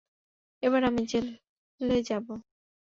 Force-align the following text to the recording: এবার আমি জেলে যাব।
এবার 0.63 0.81
আমি 0.83 1.01
জেলে 1.11 1.97
যাব। 2.09 2.25